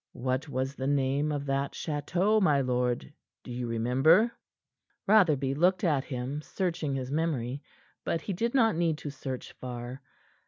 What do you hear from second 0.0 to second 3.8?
What was the name of that chateau, my lord do you